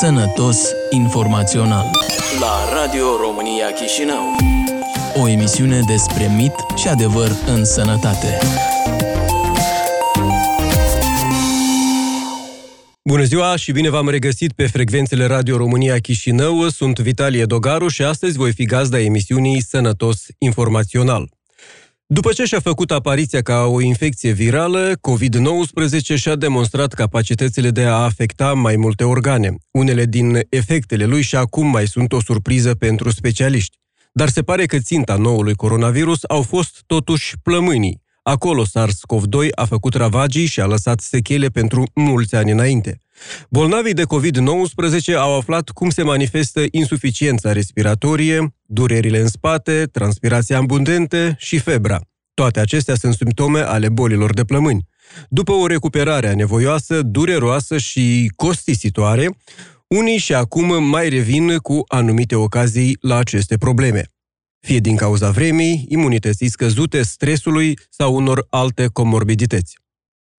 [0.00, 0.58] Sănătos
[0.90, 1.90] informațional
[2.40, 4.36] la Radio România Chișinău.
[5.14, 8.38] O emisiune despre mit și adevăr în sănătate.
[13.04, 16.68] Bună ziua și bine v-am regăsit pe frecvențele Radio România Chișinău.
[16.68, 21.37] Sunt Vitalie Dogaru și astăzi voi fi gazda emisiunii Sănătos Informațional.
[22.10, 27.92] După ce și-a făcut apariția ca o infecție virală, COVID-19 și-a demonstrat capacitățile de a
[27.92, 29.54] afecta mai multe organe.
[29.70, 33.76] Unele din efectele lui și acum mai sunt o surpriză pentru specialiști.
[34.12, 38.02] Dar se pare că ținta noului coronavirus au fost totuși plămânii.
[38.22, 43.00] Acolo SARS-CoV-2 a făcut ravagii și a lăsat sechele pentru mulți ani înainte.
[43.50, 51.34] Bolnavii de COVID-19 au aflat cum se manifestă insuficiența respiratorie, durerile în spate, transpirația abundentă
[51.38, 52.00] și febra.
[52.34, 54.88] Toate acestea sunt simptome ale bolilor de plămâni.
[55.28, 59.30] După o recuperare anevoioasă, dureroasă și costisitoare,
[59.86, 64.08] unii și acum mai revin cu anumite ocazii la aceste probleme
[64.60, 69.78] fie din cauza vremii, imunității scăzute, stresului sau unor alte comorbidități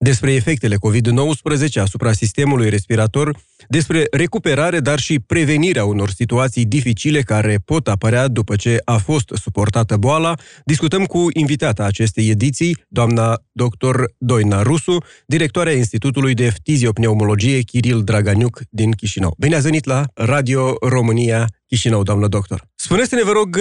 [0.02, 3.36] despre efectele COVID-19 asupra sistemului respirator,
[3.68, 9.30] despre recuperare, dar și prevenirea unor situații dificile care pot apărea după ce a fost
[9.42, 10.34] suportată boala,
[10.64, 14.02] discutăm cu invitata acestei ediții, doamna dr.
[14.18, 19.34] Doina Rusu, directoarea Institutului de Ftiziopneumologie Kiril Draganiuc din Chișinău.
[19.38, 22.68] Bine ați venit la Radio România Chișinău, doamnă doctor.
[22.74, 23.58] Spuneți-ne, vă rog,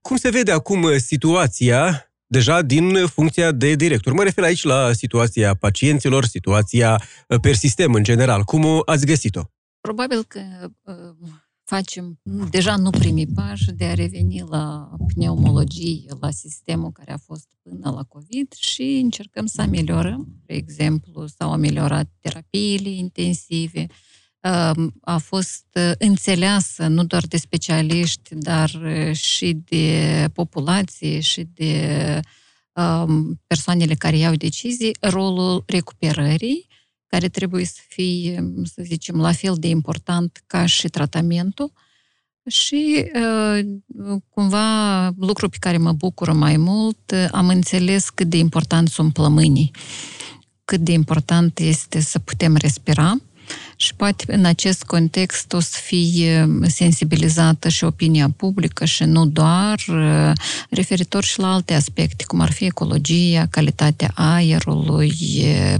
[0.00, 4.12] cum se vede acum situația deja din funcția de director.
[4.12, 8.42] Mă refer aici la situația pacienților, situația uh, per sistem în general.
[8.42, 9.42] Cum o ați găsit-o?
[9.80, 10.40] Probabil că
[10.82, 10.94] uh,
[11.64, 12.20] facem
[12.50, 17.90] deja nu primii pași de a reveni la pneumologie, la sistemul care a fost până
[17.90, 20.26] la COVID și încercăm să ameliorăm.
[20.46, 23.86] De exemplu, s-au ameliorat terapiile intensive,
[25.00, 32.20] a fost uh, înțeleasă nu doar de specialiști, dar uh, și de populație și de
[32.72, 36.66] um, persoanele care iau decizii, rolul recuperării,
[37.06, 41.72] care trebuie să fie, să zicem, la fel de important ca și tratamentul.
[42.48, 43.60] Și uh,
[44.28, 49.70] cumva lucru pe care mă bucură mai mult, am înțeles cât de important sunt plămânii,
[50.64, 53.16] cât de important este să putem respira,
[53.80, 59.80] și poate în acest context o să fie sensibilizată și opinia publică și nu doar
[60.70, 65.14] referitor și la alte aspecte, cum ar fi ecologia, calitatea aerului,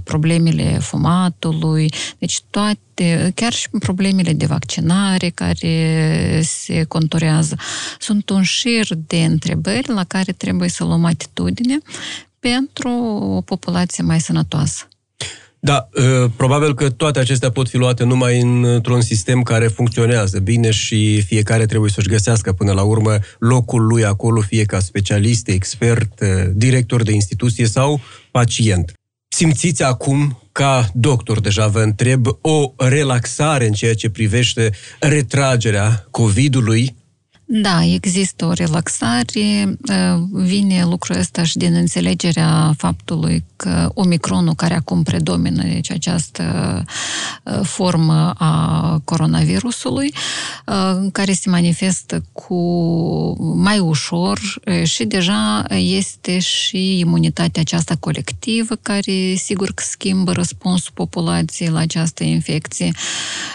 [0.04, 7.56] problemele fumatului, deci toate, chiar și problemele de vaccinare care se conturează.
[7.98, 11.78] Sunt un șir de întrebări la care trebuie să luăm atitudine
[12.38, 12.90] pentru
[13.36, 14.89] o populație mai sănătoasă.
[15.62, 20.70] Da, ă, probabil că toate acestea pot fi luate numai într-un sistem care funcționează bine
[20.70, 26.20] și fiecare trebuie să-și găsească până la urmă locul lui acolo, fie ca specialist, expert,
[26.20, 28.00] ă, director de instituție sau
[28.30, 28.92] pacient.
[29.28, 34.70] Simțiți acum, ca doctor deja vă întreb, o relaxare în ceea ce privește
[35.00, 36.94] retragerea COVID-ului
[37.52, 39.78] da, există o relaxare.
[39.88, 46.44] Ă, vine lucrul ăsta și din înțelegerea faptului că Omicronul, care acum predomină, deci această
[47.46, 50.14] ă, formă a coronavirusului,
[50.68, 52.62] ă, care se manifestă cu
[53.56, 54.40] mai ușor
[54.82, 62.24] și deja este și imunitatea aceasta colectivă, care sigur că schimbă răspunsul populației la această
[62.24, 62.90] infecție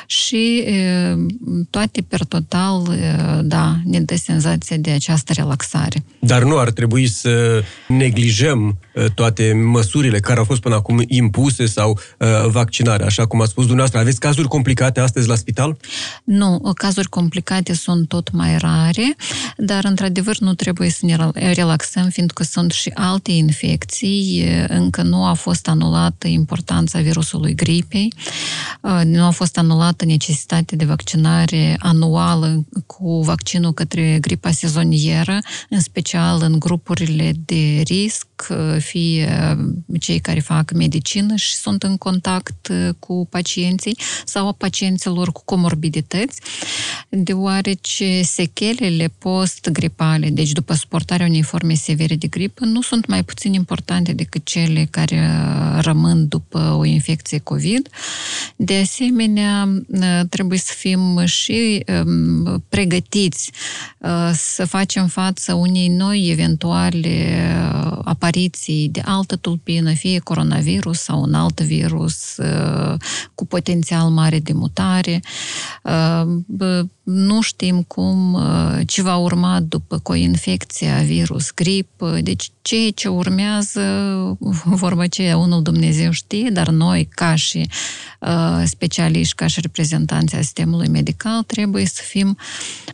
[0.05, 0.63] și
[1.69, 2.97] toate per total,
[3.41, 6.03] da, ne dă senzația de această relaxare.
[6.19, 11.65] Dar nu ar trebui să neglijăm uh, toate măsurile care au fost până acum impuse
[11.65, 13.99] sau uh, vaccinarea, așa cum a spus dumneavoastră.
[13.99, 15.77] Aveți cazuri complicate astăzi la spital?
[16.23, 19.15] Nu, cazuri complicate sunt tot mai rare,
[19.57, 24.45] dar într-adevăr nu trebuie să ne relaxăm, fiindcă sunt și alte infecții.
[24.67, 28.13] Încă nu a fost anulată importanța virusului gripei,
[28.81, 35.39] uh, nu a fost anulată necesitatea de vaccinare anuală cu vaccinul către gripa sezonieră,
[35.69, 38.27] în special în grupurile de risc,
[38.79, 39.57] fie
[39.99, 46.39] cei care fac medicină și sunt în contact cu pacienții sau pacienților cu comorbidități,
[47.09, 53.53] deoarece sechelele post-gripale, deci după suportarea unei forme severe de gripă, nu sunt mai puțin
[53.53, 55.29] importante decât cele care
[55.79, 57.89] rămân după o infecție COVID.
[58.55, 59.69] De asemenea,
[60.29, 63.64] trebuie să fim și um, pregătiți Uh,
[64.33, 67.37] să facem față unei noi eventuale
[67.83, 72.99] uh, apariții de altă tulpină, fie coronavirus sau un alt virus uh,
[73.35, 75.21] cu potențial mare de mutare.
[77.05, 78.39] Nu știm cum,
[78.85, 83.81] ce va urma după coinfecția, virus, grip, deci ceea ce urmează,
[84.83, 87.69] vorba aceea, unul Dumnezeu știe, dar noi, ca și
[88.63, 92.37] specialiști, ca și reprezentanții a sistemului medical, trebuie să fim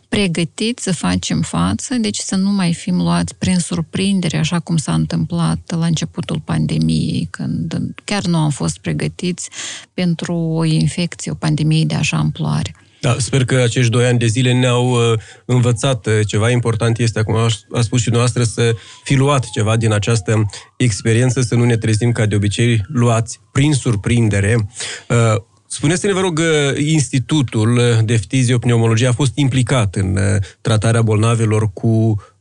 [0.08, 4.94] pregătiți să facem față, deci să nu mai fim luați prin surprindere, așa cum s-a
[4.94, 9.50] întâmplat la începutul pandemiei, când chiar nu am fost pregătiți
[9.94, 12.74] pentru o infecție, o pandemie de așa amploare.
[13.02, 17.18] Da, sper că acești doi ani de zile ne-au uh, învățat uh, ceva important este,
[17.18, 20.46] acum a, a spus și noastră, să fi luat ceva din această
[20.76, 24.68] experiență, să nu ne trezim ca de obicei luați prin surprindere.
[25.08, 31.72] Uh, Spuneți-ne, vă rog, uh, Institutul de Ftiziopneumologie a fost implicat în uh, tratarea bolnavilor
[31.72, 31.88] cu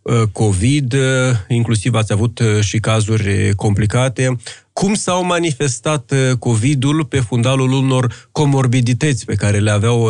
[0.01, 0.95] uh, COVID,
[1.47, 4.37] inclusiv ați avut și cazuri complicate.
[4.73, 10.09] Cum s-au manifestat COVID-ul pe fundalul unor comorbidități pe care le aveau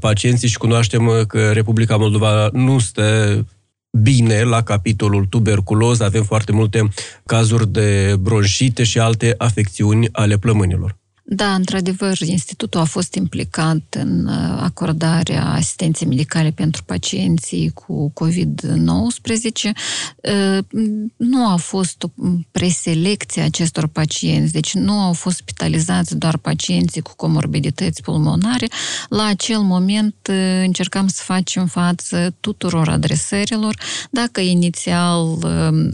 [0.00, 3.44] pacienții și cunoaștem că Republica Moldova nu stă
[3.90, 6.88] bine la capitolul tuberculoză, avem foarte multe
[7.26, 10.96] cazuri de bronșite și alte afecțiuni ale plămânilor.
[11.30, 19.70] Da, într-adevăr, institutul a fost implicat în uh, acordarea asistenței medicale pentru pacienții cu COVID-19.
[20.22, 20.58] Uh,
[21.16, 22.08] nu a fost o
[22.50, 28.68] preselecție acestor pacienți, deci nu au fost spitalizați doar pacienții cu comorbidități pulmonare.
[29.08, 33.78] La acel moment uh, încercam să facem față tuturor adresărilor.
[34.10, 35.38] Dacă inițial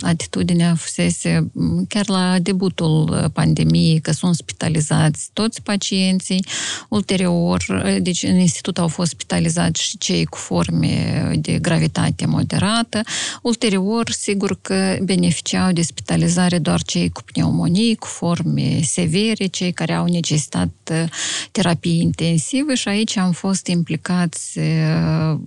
[0.00, 1.50] atitudinea fusese
[1.88, 6.46] chiar la debutul pandemiei că sunt spitalizați toți pacienții.
[6.88, 7.64] Ulterior,
[8.00, 13.00] deci în institut au fost spitalizați și cei cu forme de gravitate moderată.
[13.42, 19.92] Ulterior, sigur că beneficiau de spitalizare doar cei cu pneumonii, cu forme severe, cei care
[19.92, 21.04] au necesitat uh,
[21.52, 25.38] terapie intensivă și aici am fost implicați uh,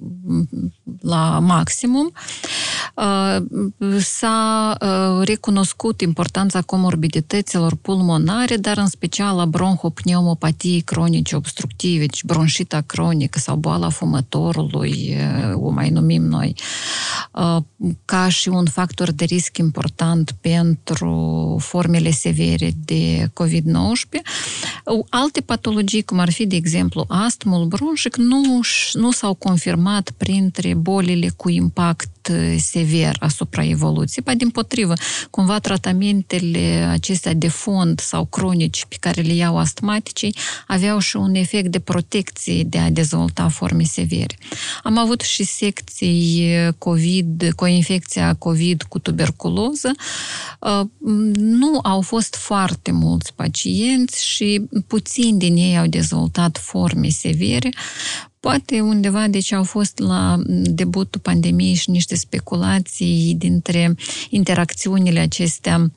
[1.01, 2.12] la maximum.
[2.95, 3.38] Uh,
[4.00, 4.77] s-a
[5.24, 13.40] recunoscut importanța comorbidităților pulmonare, dar în special a bron bronhopneumopatii cronice obstructive, deci bronșita cronică
[13.40, 15.18] sau boala fumătorului,
[15.54, 16.56] o mai numim noi,
[18.06, 24.22] ca și un factor de risc important pentru formele severe de COVID-19.
[25.10, 28.60] Alte patologii, cum ar fi, de exemplu, astmul bronșic, nu,
[28.94, 32.10] nu s-au confirmat printre bolile cu impact
[32.57, 34.24] sever asupra evoluției.
[34.25, 34.94] Ba, din potrivă,
[35.29, 40.35] cumva tratamentele acestea de fond sau cronici pe care le iau astmaticii
[40.68, 44.38] aveau și un efect de protecție de a dezvolta forme severe.
[44.83, 49.91] Am avut și secții COVID, cu infecția COVID cu tuberculoză.
[51.35, 57.69] Nu au fost foarte mulți pacienți și puțini din ei au dezvoltat forme severe.
[58.48, 63.96] Poate undeva, deci au fost la debutul pandemiei și niște speculații dintre
[64.30, 65.92] interacțiunile acestea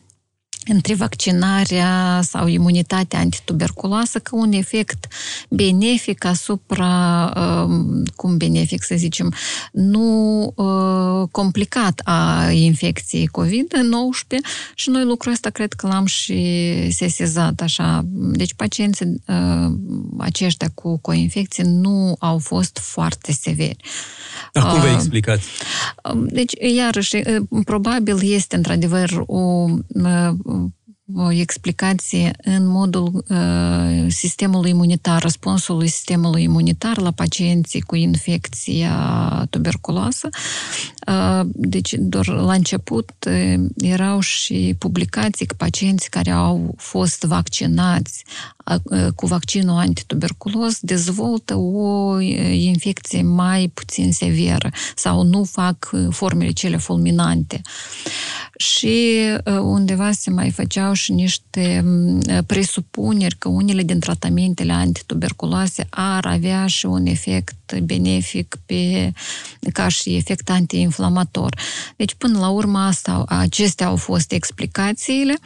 [0.70, 5.06] între vaccinarea sau imunitatea antituberculoasă ca un efect
[5.48, 9.34] benefic asupra, um, cum benefic să zicem,
[9.72, 14.36] nu uh, complicat a infecției COVID-19
[14.74, 16.42] și noi lucrul ăsta cred că l-am și
[16.90, 18.02] sesizat așa.
[18.12, 19.72] Deci pacienții uh,
[20.18, 23.76] aceștia cu coinfecție nu au fost foarte severi.
[24.52, 25.48] Dar cum vă uh, explicați?
[26.12, 27.16] Um, deci, iarăși,
[27.64, 29.66] probabil este într-adevăr o
[31.16, 40.28] o explicație în modul uh, sistemului imunitar, răspunsului sistemului imunitar la pacienții cu infecția tuberculoasă.
[41.06, 48.24] Uh, deci, doar la început uh, erau și publicații că pacienții care au fost vaccinați
[48.84, 56.06] uh, cu vaccinul antituberculos dezvoltă o uh, infecție mai puțin severă sau nu fac uh,
[56.10, 57.60] formele cele fulminante.
[58.60, 59.20] Și
[59.60, 61.84] undeva se mai făceau și niște
[62.46, 69.12] presupuneri că unele din tratamentele antituberculoase ar avea și un efect benefic pe,
[69.72, 71.56] ca și efect antiinflamator.
[71.96, 75.38] Deci, până la urmă, asta, acestea au fost explicațiile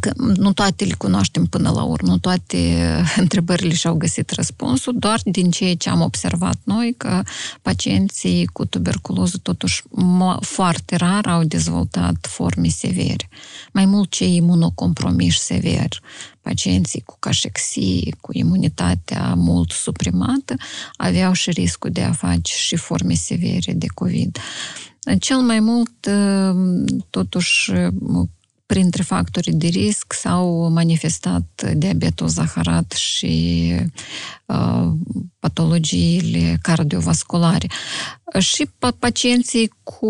[0.00, 2.86] că nu toate le cunoaștem până la urmă, nu toate
[3.16, 7.22] întrebările și-au găsit răspunsul, doar din ceea ce am observat noi, că
[7.62, 9.82] pacienții cu tuberculoză totuși
[10.40, 13.28] foarte rar au dezvoltat forme severe.
[13.72, 15.88] Mai mult cei imunocompromiși sever,
[16.40, 20.54] pacienții cu cașexie, cu imunitatea mult suprimată,
[20.96, 24.38] aveau și riscul de a face și forme severe de COVID.
[25.18, 26.08] Cel mai mult,
[27.10, 27.72] totuși,
[28.66, 33.72] printre factorii de risc s-au manifestat diabetul zaharat și
[34.46, 34.86] uh,
[35.38, 37.66] patologiile cardiovasculare.
[38.38, 38.68] Și
[38.98, 40.06] pacienții cu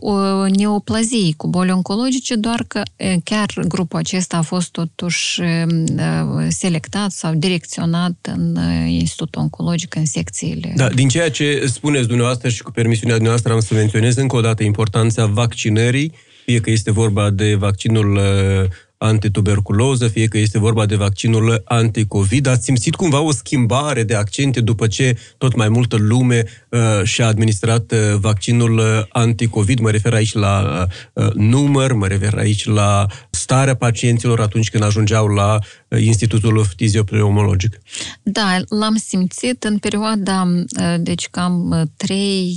[0.00, 2.82] uh, neoplazii, cu boli oncologice, doar că
[3.24, 10.72] chiar grupul acesta a fost totuși uh, selectat sau direcționat în Institutul Oncologic, în secțiile.
[10.76, 14.40] Da, din ceea ce spuneți dumneavoastră și cu permisiunea dumneavoastră am să menționez încă o
[14.40, 16.12] dată importanța vaccinării
[16.48, 22.46] fie că este vorba de vaccinul uh, antituberculoză, fie că este vorba de vaccinul anticovid.
[22.46, 27.26] Ați simțit cumva o schimbare de accente după ce tot mai multă lume uh, și-a
[27.26, 29.78] administrat uh, vaccinul uh, anticovid?
[29.78, 35.26] Mă refer aici la uh, număr, mă refer aici la starea pacienților atunci când ajungeau
[35.26, 37.78] la uh, Institutul Fiziopreumologic.
[38.22, 40.48] Da, l-am simțit în perioada,
[40.80, 42.56] uh, deci cam trei,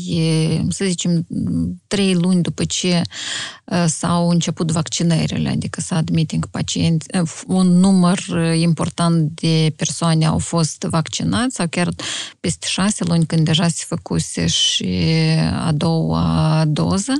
[0.69, 1.27] să zicem,
[1.87, 3.01] trei luni după ce
[3.85, 7.07] s-au început vaccinările, adică s-a admit meeting pacienți,
[7.47, 8.19] un număr
[8.53, 11.89] important de persoane au fost vaccinați sau chiar
[12.39, 15.05] peste șase luni când deja se făcuse și
[15.53, 17.13] a doua doză,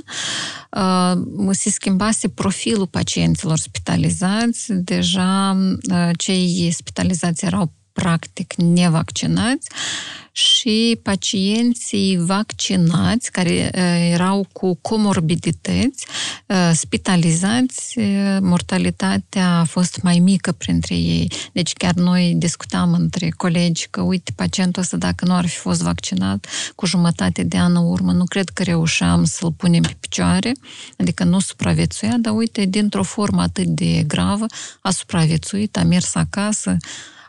[1.50, 4.72] se schimbase profilul pacienților spitalizați.
[4.72, 5.56] Deja
[6.16, 9.68] cei spitalizați erau practic nevaccinați
[10.32, 13.70] și pacienții vaccinați care
[14.10, 16.06] erau cu comorbidități,
[16.72, 17.98] spitalizați,
[18.40, 21.32] mortalitatea a fost mai mică printre ei.
[21.52, 25.82] Deci chiar noi discutam între colegi că, uite, pacientul ăsta, dacă nu ar fi fost
[25.82, 30.52] vaccinat cu jumătate de an în urmă, nu cred că reușeam să-l punem pe picioare,
[30.98, 34.46] adică nu supraviețuia, dar uite, dintr-o formă atât de gravă,
[34.80, 36.76] a supraviețuit, a mers acasă,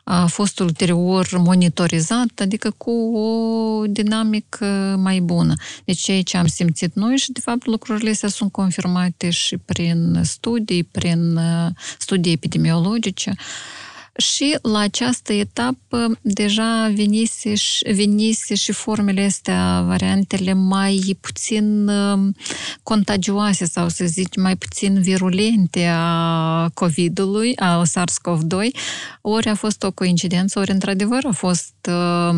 [0.03, 5.53] a fost ulterior monitorizat, adică cu o dinamică mai bună.
[5.85, 10.19] Deci ceea ce am simțit noi și, de fapt, lucrurile astea sunt confirmate și prin
[10.23, 11.67] studii, prin uh,
[11.97, 13.35] studii epidemiologice.
[13.37, 21.87] Uh, și la această etapă deja venise și, venise și formele astea, variantele mai puțin
[21.87, 22.35] um,
[22.83, 28.77] contagioase sau să zic mai puțin virulente a COVID-ului, a SARS-CoV-2,
[29.21, 32.35] ori a fost o coincidență, ori într-adevăr a fost uh,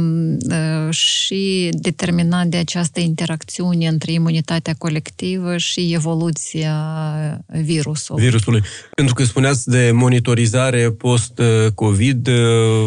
[0.50, 6.76] uh, și determinat de această interacțiune între imunitatea colectivă și evoluția
[7.48, 8.24] virusului.
[8.24, 8.62] Virusului.
[8.96, 11.42] Pentru că spuneați de monitorizare post
[11.76, 12.30] COVID,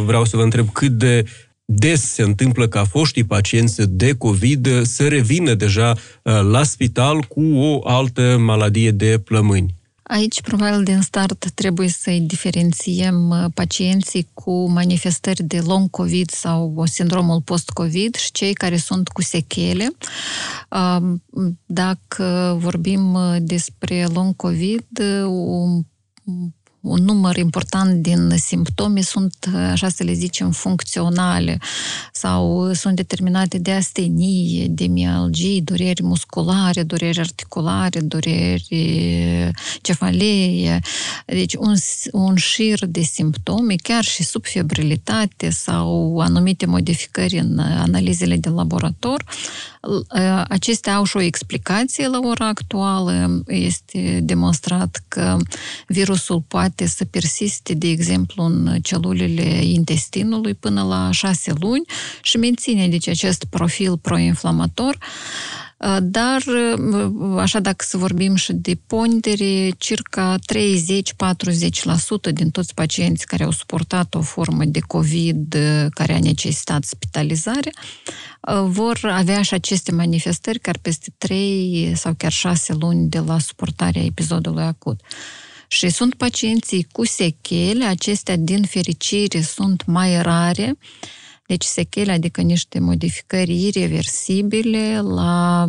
[0.04, 1.24] vreau să vă întreb cât de
[1.70, 7.42] des se întâmplă ca foștii pacienți de COVID să revină deja uh, la spital cu
[7.54, 9.74] o altă maladie de plămâni.
[10.08, 16.82] Aici, probabil, din start trebuie să-i diferențiem uh, pacienții cu manifestări de long COVID sau
[16.86, 19.90] sindromul post-COVID și cei care sunt cu sechele.
[20.70, 21.22] Um,
[21.66, 24.86] dacă vorbim uh, despre long COVID,
[26.88, 31.58] un un număr important din simptome sunt, așa să le zicem, funcționale
[32.12, 40.78] sau sunt determinate de astenie, de mialgii, dureri musculare, dureri articulare, dureri cefalee.
[41.26, 41.74] Deci un,
[42.12, 49.24] un șir de simptome, chiar și subfebrilitate sau anumite modificări în analizele de laborator,
[50.48, 53.42] Acestea au și o explicație la ora actuală.
[53.46, 55.36] Este demonstrat că
[55.86, 61.84] virusul poate să persiste, de exemplu, în celulele intestinului până la șase luni
[62.22, 64.98] și menține deci acest profil proinflamator.
[66.02, 66.42] Dar,
[67.36, 70.36] așa dacă să vorbim și de pondere, circa
[72.30, 75.56] 30-40% din toți pacienții care au suportat o formă de COVID
[75.90, 77.72] care a necesitat spitalizare
[78.64, 84.02] vor avea și aceste manifestări care peste 3 sau chiar 6 luni de la suportarea
[84.02, 85.00] episodului acut.
[85.70, 90.78] Și sunt pacienții cu sechele, acestea din fericire sunt mai rare,
[91.46, 95.66] deci sechele, adică niște modificări irreversibile la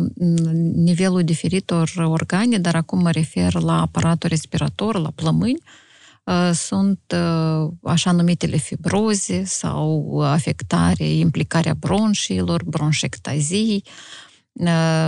[0.74, 5.62] nivelul diferitor organe, dar acum mă refer la aparatul respirator, la plămâni,
[6.52, 7.14] sunt
[7.82, 13.84] așa numitele fibroze sau afectare, implicarea bronșilor, bronșectazii,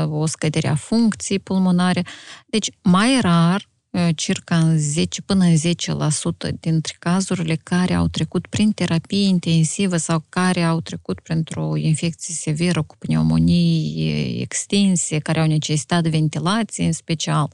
[0.09, 2.05] o scădere a funcției pulmonare.
[2.47, 3.69] Deci, mai rar,
[4.15, 10.25] circa în 10 până în 10% dintre cazurile care au trecut prin terapie intensivă sau
[10.29, 17.51] care au trecut printr-o infecție severă cu pneumonii extinse, care au necesitat ventilație în special,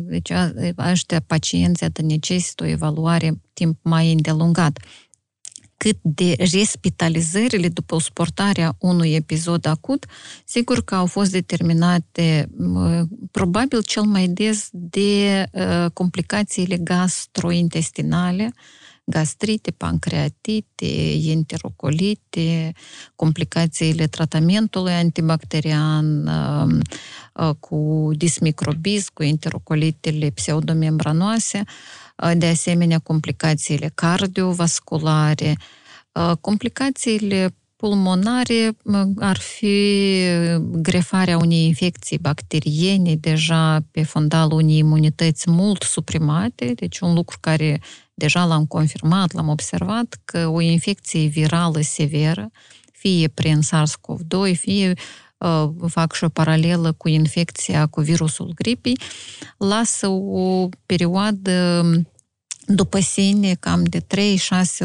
[0.00, 0.30] deci
[0.78, 4.78] ăștia pacienții necesită o evaluare timp mai îndelungat.
[5.82, 10.06] Cât de respitalizările după suportarea unui episod acut,
[10.44, 12.50] sigur că au fost determinate
[13.30, 15.44] probabil cel mai des de
[15.92, 18.52] complicațiile gastrointestinale,
[19.04, 22.72] gastrite, pancreatite, enterocolite,
[23.16, 26.30] complicațiile tratamentului antibacterian,
[27.60, 31.62] cu dismicrobism, cu enterocolitele pseudomembranoase,
[32.36, 35.56] de asemenea complicațiile cardiovasculare,
[36.40, 38.76] complicațiile pulmonare
[39.18, 40.18] ar fi
[40.72, 47.80] grefarea unei infecții bacteriene deja pe fondalul unei imunități mult suprimate, deci un lucru care
[48.14, 52.50] deja l-am confirmat, l-am observat, că o infecție virală severă,
[52.92, 54.92] fie prin SARS-CoV-2, fie
[55.38, 58.98] uh, fac și o paralelă cu infecția cu virusul gripei,
[59.56, 61.84] lasă o perioadă
[62.66, 64.04] după sine cam de 3-6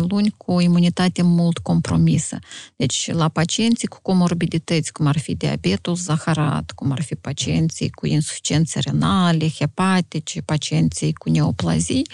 [0.07, 2.39] luni cu o imunitate mult compromisă.
[2.75, 8.05] Deci la pacienții cu comorbidități, cum ar fi diabetul zaharat, cum ar fi pacienții cu
[8.05, 12.07] insuficiențe renale, hepatice, pacienții cu neoplazii,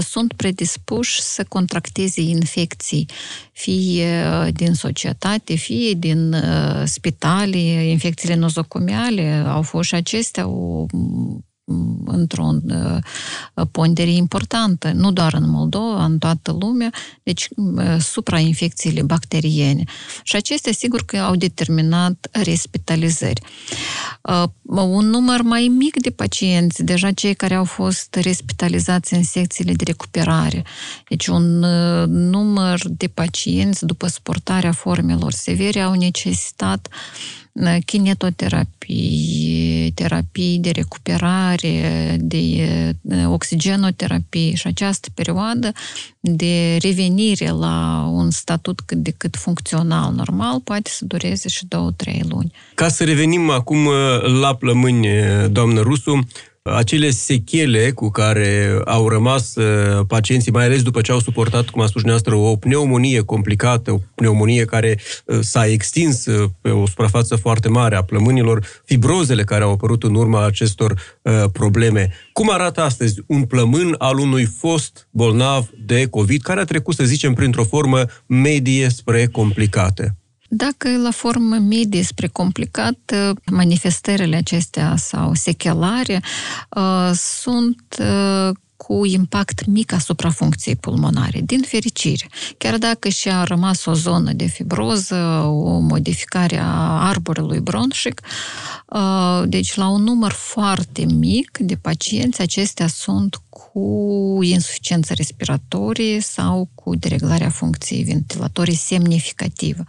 [0.00, 3.08] sunt predispuși să contracteze infecții,
[3.52, 6.36] fie din societate, fie din
[6.84, 10.86] spitale, infecțiile nozocomiale, au fost și acestea o
[12.04, 16.90] într-o uh, pondere importantă, nu doar în Moldova, în toată lumea,
[17.22, 19.84] deci uh, suprainfecțiile bacteriene.
[20.22, 23.40] Și acestea, sigur că au determinat respitalizări.
[24.22, 29.72] Uh, un număr mai mic de pacienți, deja cei care au fost respitalizați în secțiile
[29.72, 30.64] de recuperare,
[31.08, 31.58] deci un
[32.06, 36.88] număr de pacienți după suportarea formelor severe au necesitat
[37.84, 45.72] kinetoterapii, terapii de recuperare, de oxigenoterapie și această perioadă
[46.20, 52.22] de revenire la un statut cât de cât funcțional, normal, poate să dureze și două-trei
[52.28, 52.52] luni.
[52.74, 53.88] Ca să revenim acum
[54.40, 55.08] la plămâni,
[55.50, 56.26] doamnă Rusu,
[56.74, 61.82] acele sechele cu care au rămas uh, pacienții, mai ales după ce au suportat, cum
[61.82, 66.86] a spus dumneavoastră, o pneumonie complicată, o pneumonie care uh, s-a extins uh, pe o
[66.86, 71.16] suprafață foarte mare a plămânilor, fibrozele care au apărut în urma acestor
[71.52, 72.12] probleme.
[72.32, 77.04] Cum arată astăzi un plămân al unui fost bolnav de COVID care a trecut, să
[77.04, 80.16] zicem, printr-o formă medie spre complicată?
[80.48, 83.14] Dacă la formă medie spre complicat,
[83.50, 86.22] manifestările acestea sau sechelare
[86.76, 92.28] uh, sunt uh, cu impact mic asupra funcției pulmonare, din fericire.
[92.58, 98.20] Chiar dacă și-a rămas o zonă de fibroză, o modificare a arborelui bronșic,
[98.86, 106.68] uh, deci la un număr foarte mic de pacienți, acestea sunt cu insuficiență respiratorie sau
[106.74, 109.84] cu dereglarea funcției ventilatorii semnificativă.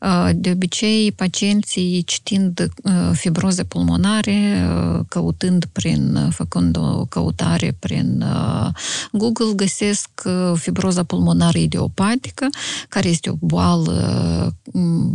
[0.00, 8.24] Uh, de obicei, pacienții citind uh, fibroze pulmonare, uh, căutând prin, făcând o căutare prin
[9.12, 10.08] Google, găsesc
[10.54, 12.46] fibroza pulmonară idiopatică,
[12.88, 14.54] care este o boală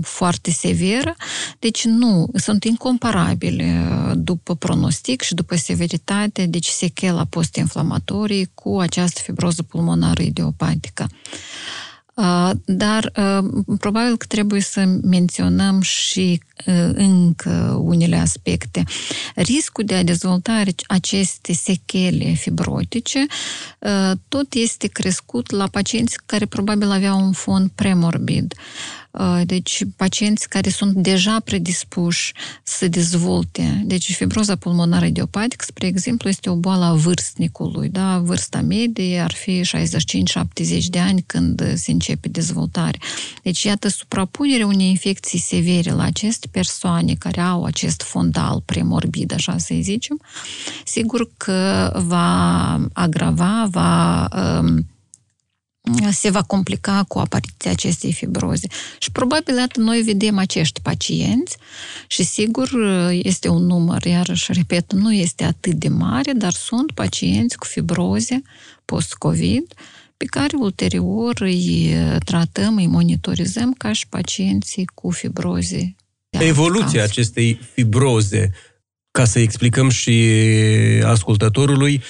[0.01, 1.15] foarte severă,
[1.59, 7.25] deci nu, sunt incomparabile după pronostic și după severitate, deci sechela
[7.71, 11.07] post-inflamatorii cu această fibroză pulmonară idiopatică.
[12.65, 13.11] Dar
[13.79, 16.41] probabil că trebuie să menționăm și
[16.93, 18.83] încă unele aspecte.
[19.35, 23.25] Riscul de a dezvolta aceste sechele fibrotice
[24.27, 28.53] tot este crescut la pacienți care probabil aveau un fond premorbid.
[29.11, 33.83] Uh, deci pacienți care sunt deja predispuși să dezvolte.
[33.85, 37.89] Deci fibroza pulmonară idiopatică, spre exemplu, este o boală a vârstnicului.
[37.89, 38.19] Da?
[38.19, 42.97] Vârsta medie ar fi 65-70 de ani când se începe dezvoltare.
[43.43, 49.57] Deci, iată, suprapunerea unei infecții severe la aceste persoane care au acest fondal premorbid, așa
[49.57, 50.21] să zicem,
[50.85, 54.27] sigur că va agrava, va
[54.59, 54.85] um,
[56.11, 58.67] se va complica cu apariția acestei fibroze.
[58.99, 61.57] Și probabil, iată, noi vedem acești pacienți
[62.07, 62.69] și sigur
[63.11, 68.41] este un număr, iarăși, repet, nu este atât de mare, dar sunt pacienți cu fibroze
[68.85, 69.73] post-COVID
[70.17, 75.95] pe care ulterior îi tratăm, îi monitorizăm ca și pacienții cu fibroze.
[76.29, 78.51] Evoluția acestei fibroze,
[79.11, 80.33] ca să explicăm și
[81.03, 82.01] ascultătorului,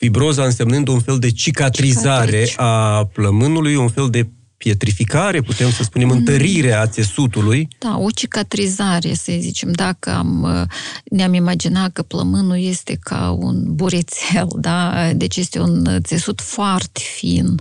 [0.00, 2.54] fibroza însemnând un fel de cicatrizare Cicatrici.
[2.56, 7.68] a plămânului, un fel de pietrificare, putem să spunem, întărire a țesutului.
[7.78, 9.72] Da, o cicatrizare, să zicem.
[9.72, 10.66] Dacă am,
[11.04, 15.10] ne-am imaginat că plămânul este ca un burețel, da?
[15.14, 17.54] deci este un țesut foarte fin,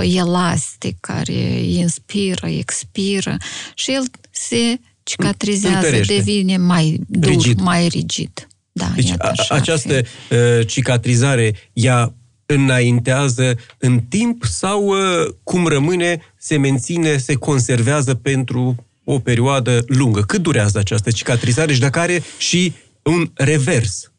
[0.00, 3.36] elastic, care inspiră, expiră
[3.74, 6.14] și el se cicatrizează, Întărește.
[6.14, 7.60] devine mai dur, Rigid.
[7.60, 8.46] mai rigid.
[8.72, 10.34] Da, Deci iată a, așa ar această fi.
[10.34, 12.14] uh, cicatrizare, ea
[12.46, 20.20] înaintează în timp sau uh, cum rămâne, se menține, se conservează pentru o perioadă lungă?
[20.20, 24.12] Cât durează această cicatrizare și dacă are și un revers?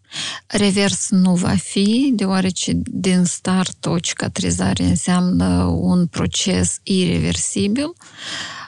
[0.48, 8.62] Revers nu va fi, deoarece din start o cicatrizare înseamnă un proces irreversibil, uh,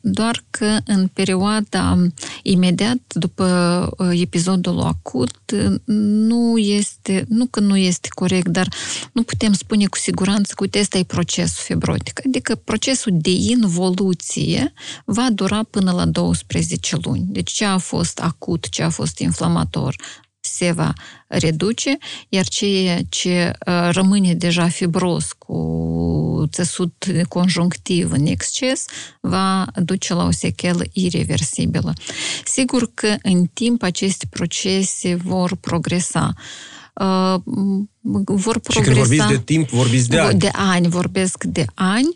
[0.00, 1.96] doar că în perioada
[2.42, 3.46] imediat după
[3.98, 5.52] uh, episodul acut
[5.84, 8.68] nu este, nu că nu este corect, dar
[9.12, 12.20] nu putem spune cu siguranță că uite, ăsta e procesul fibrotic.
[12.26, 14.72] Adică procesul de involuție
[15.04, 17.24] va dura până la 12 luni.
[17.28, 19.96] Deci ce a fost acut, ce a fost inflamator,
[20.44, 20.92] se va
[21.26, 28.84] reduce, iar ceea ce uh, rămâne deja fibros cu țesut conjunctiv în exces
[29.20, 31.92] va duce la o sechelă irreversibilă.
[32.44, 36.32] Sigur că în timp aceste procese vor progresa.
[38.02, 39.24] Uh, vor Și când progresa...
[39.24, 40.38] vorbiți de timp, vorbiți de ani.
[40.38, 42.08] De ani, vorbesc de ani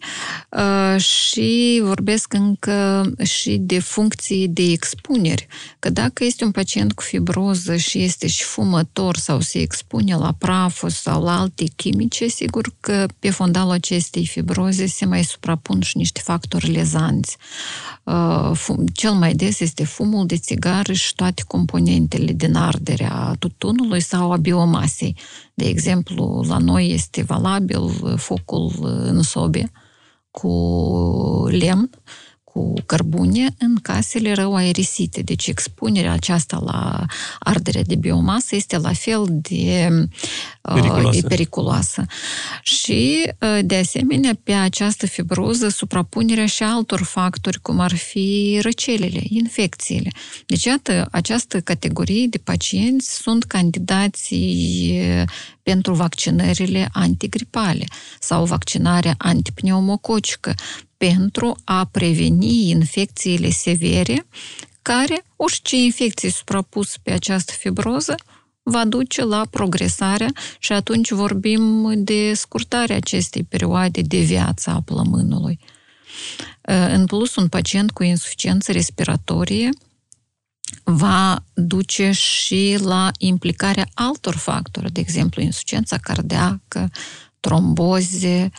[0.51, 5.47] uh, și vorbesc încă și de funcții de expuneri.
[5.79, 10.35] Că dacă este un pacient cu fibroză și este și fumător sau se expune la
[10.39, 15.97] praful sau la alte chimice, sigur că pe fondalul acestei fibroze se mai suprapun și
[15.97, 17.37] niște factori lezanți.
[18.03, 24.01] Uh, fum, cel mai des este fumul de țigară și toate componentele din arderea tutunului
[24.01, 25.17] sau a biomasei.
[25.59, 27.81] De exemplu, la noi este valabil
[28.17, 29.71] focul în sobe
[30.31, 30.51] cu
[31.51, 31.91] lemn,
[32.57, 35.23] cu cărbune în casele rău aerisite.
[35.23, 37.05] Deci expunerea aceasta la
[37.39, 39.89] arderea de biomasă este la fel de
[40.63, 41.19] Periculoasă.
[41.19, 42.05] Uh, periculoasă.
[42.63, 49.21] Și, uh, de asemenea, pe această fibroză, suprapunerea și altor factori, cum ar fi răcelele,
[49.29, 50.11] infecțiile.
[50.47, 55.01] Deci, iată, această categorie de pacienți sunt candidații
[55.71, 57.85] pentru vaccinările antigripale
[58.21, 60.55] sau vaccinarea antipneumococică
[60.97, 64.27] pentru a preveni infecțiile severe
[64.83, 68.15] care, orice infecție suprapus pe această fibroză,
[68.63, 75.59] va duce la progresarea și atunci vorbim de scurtarea acestei perioade de viață a plămânului.
[76.93, 79.71] În plus, un pacient cu insuficiență respiratorie
[80.85, 86.91] va duce și la implicarea altor factori, de exemplu, insuficiența cardiacă,
[87.41, 88.51] tromboze,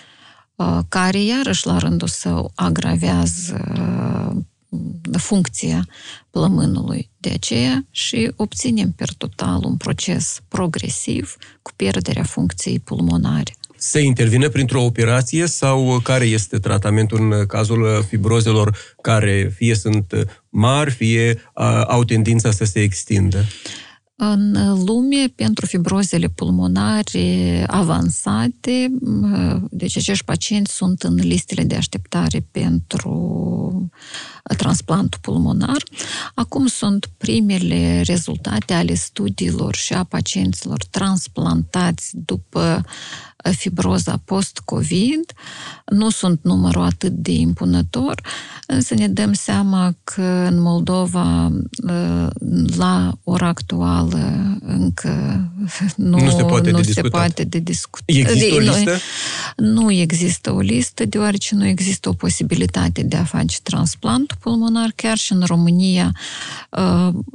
[0.89, 3.63] care iarăși la rândul său agravează
[5.17, 5.87] funcția
[6.29, 7.09] plămânului.
[7.17, 13.55] De aceea și obținem per total un proces progresiv cu pierderea funcției pulmonare.
[13.88, 20.13] Se intervine printr-o operație sau care este tratamentul în cazul fibrozelor care fie sunt
[20.50, 21.41] mari, fie
[21.88, 23.43] au tendința să se extindă?
[24.15, 28.88] În lume, pentru fibrozele pulmonare avansate,
[29.69, 33.91] deci acești pacienți sunt în listele de așteptare pentru
[34.58, 35.84] transplantul pulmonar.
[36.36, 42.86] Acum sunt primele rezultate ale studiilor și a pacienților transplantați după
[43.51, 45.31] fibroza post-COVID.
[45.86, 48.21] Nu sunt numărul atât de impunător,
[48.67, 51.51] însă ne dăm seama că în Moldova,
[52.77, 55.41] la ora actuală, încă
[55.95, 57.12] nu, nu se poate nu de se discutat.
[57.12, 58.15] poate de discutat.
[58.15, 58.97] Există o listă?
[59.56, 64.91] Nu, nu există o listă, deoarece nu există o posibilitate de a face transplantul pulmonar.
[64.95, 66.12] Chiar și în România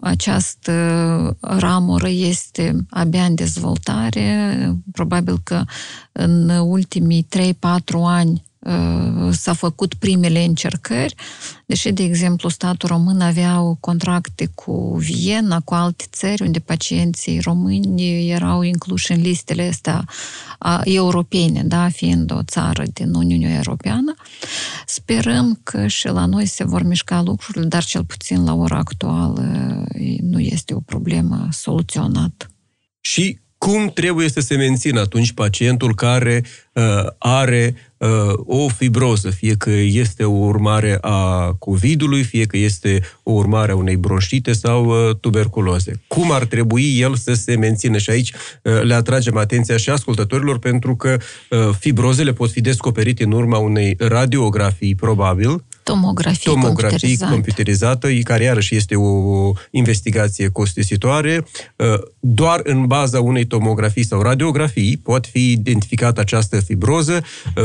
[0.00, 0.72] această
[1.40, 4.56] ramură este abia în dezvoltare.
[4.92, 5.64] Probabil că
[6.12, 7.56] în ultimii 3-4
[8.04, 8.42] ani
[9.30, 11.14] s-a făcut primele încercări,
[11.66, 18.30] deși, de exemplu, statul român avea contracte cu Viena, cu alte țări, unde pacienții români
[18.30, 20.04] erau incluși în listele astea
[20.84, 24.14] europene, da, fiind o țară din Uniunea Europeană.
[24.86, 29.84] Sperăm că și la noi se vor mișca lucrurile, dar cel puțin la ora actuală
[30.20, 32.46] nu este o problemă soluționată.
[33.00, 36.82] Și cum trebuie să se mențină atunci pacientul care uh,
[37.18, 43.32] are uh, o fibroză, fie că este o urmare a COVID-ului, fie că este o
[43.32, 46.02] urmare a unei bronșite sau uh, tuberculoze.
[46.06, 47.98] Cum ar trebui el să se mențină?
[47.98, 51.16] Și aici uh, le atragem atenția și ascultătorilor pentru că
[51.50, 57.32] uh, fibrozele pot fi descoperite în urma unei radiografii, probabil, tomografie, tomografie computerizată.
[57.32, 61.46] computerizată, care iarăși este o investigație costisitoare.
[62.20, 67.22] Doar în baza unei tomografii sau radiografii pot fi identificată această fibroză.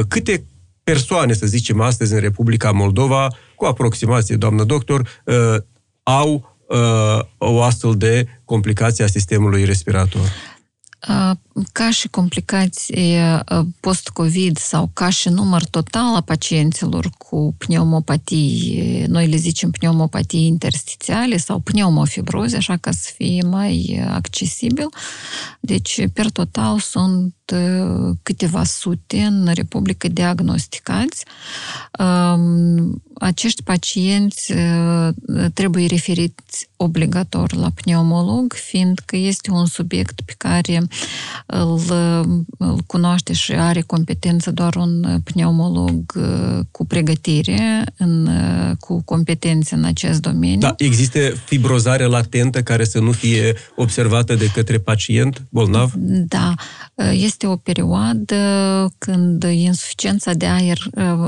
[0.07, 0.43] Câte
[0.83, 5.21] persoane, să zicem astăzi, în Republica Moldova, cu aproximație, doamnă doctor,
[6.03, 6.57] au
[7.37, 10.21] o astfel de complicație a sistemului respirator?
[11.71, 13.17] Ca și complicații
[13.79, 21.37] post-COVID sau ca și număr total a pacienților cu pneumopatii, noi le zicem pneumopatii interstițiale
[21.37, 24.87] sau pneumofibroze, așa ca să fie mai accesibil.
[25.59, 27.35] Deci, per total, sunt
[28.23, 31.25] câteva sute în Republică diagnosticați.
[33.19, 34.53] Acești pacienți
[35.53, 40.87] trebuie referiți obligator la pneumolog, fiindcă este un subiect pe care
[41.45, 41.81] îl,
[42.57, 46.13] îl cunoaște și are competență doar un pneumolog
[46.71, 48.29] cu pregătire, în,
[48.79, 50.59] cu competențe în acest domeniu.
[50.59, 55.93] Da, există fibrozare latentă care să nu fie observată de către pacient bolnav?
[56.27, 56.53] Da,
[57.11, 60.77] este o perioadă când insuficiența de aer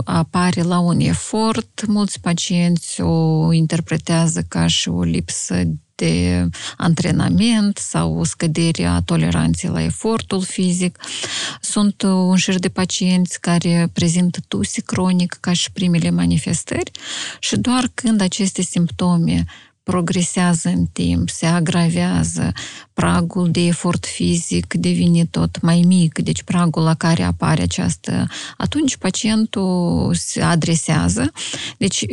[0.04, 1.86] apare la un efort.
[1.88, 5.64] Mulți pacienți o interpretează ca și o lipsă
[5.96, 10.98] de antrenament sau scăderea toleranței la efortul fizic.
[11.62, 16.92] Sunt un șir de pacienți care prezintă tuse cronic ca și primele manifestări
[17.40, 19.46] și doar când aceste simptome
[19.90, 22.52] progresează în timp, se agravează,
[22.94, 28.28] pragul de efort fizic devine tot mai mic, deci pragul la care apare această...
[28.58, 31.32] Atunci pacientul se adresează.
[31.78, 32.06] Deci,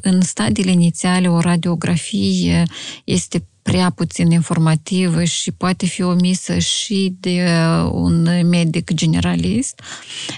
[0.00, 2.62] în stadiile inițiale, o radiografie
[3.04, 7.48] este prea puțin informativă și poate fi omisă și de
[7.90, 9.80] un medic generalist.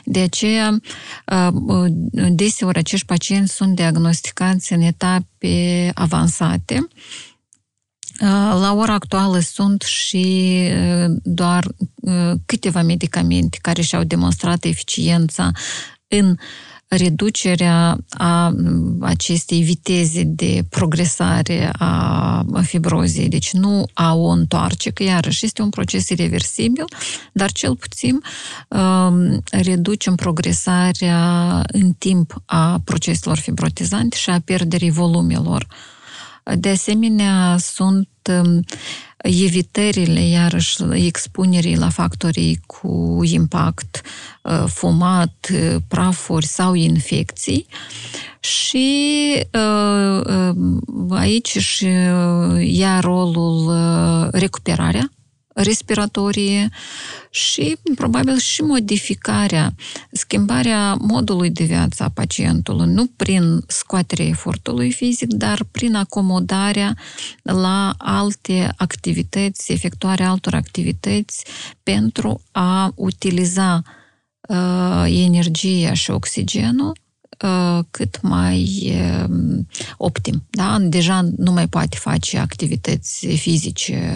[0.04, 0.80] De aceea,
[2.30, 6.88] deseori acești pacienți sunt diagnosticați în etape avansate.
[8.60, 10.62] La ora actuală sunt și
[11.22, 11.66] doar
[12.46, 15.50] câteva medicamente care și-au demonstrat eficiența
[16.08, 16.36] în
[16.88, 18.54] reducerea a
[19.00, 23.28] acestei viteze de progresare a fibrozei.
[23.28, 26.84] Deci nu a o întoarce, că iarăși este un proces irreversibil,
[27.32, 28.20] dar cel puțin
[28.68, 35.66] um, reducem progresarea în timp a proceselor fibrotizante și a pierderii volumelor.
[36.54, 38.08] De asemenea, sunt
[38.44, 38.64] um,
[39.22, 44.02] evitările, iarăși, expunerii la factorii cu impact,
[44.42, 47.66] uh, fumat, uh, prafuri sau infecții.
[48.40, 48.96] Și
[49.52, 50.46] uh,
[51.10, 51.86] aici și
[52.60, 53.72] ia rolul
[54.32, 55.10] recuperarea
[55.62, 56.68] respiratorie
[57.30, 59.74] și probabil și modificarea,
[60.12, 66.96] schimbarea modului de viață a pacientului, nu prin scoaterea efortului fizic, dar prin acomodarea
[67.42, 71.44] la alte activități, efectuarea altor activități
[71.82, 73.82] pentru a utiliza
[74.48, 76.92] uh, energia și oxigenul
[77.90, 78.92] cât mai
[79.96, 80.46] optim.
[80.50, 80.76] Da?
[80.80, 84.12] Deja nu mai poate face activități fizice,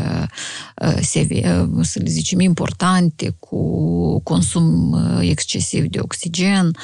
[1.01, 6.77] să le zicem, importante, cu consum excesiv de oxigen,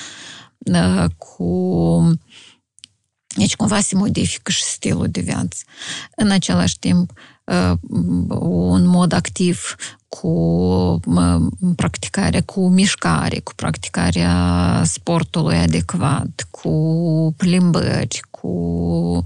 [1.17, 2.19] cu
[3.37, 5.65] deci cumva se modifică și stilul de viață.
[6.17, 7.13] În același timp,
[8.29, 9.75] un mod activ
[10.09, 11.01] cu
[11.77, 19.23] practicarea, cu mișcare, cu practicarea sportului adecvat, cu plimbări, cu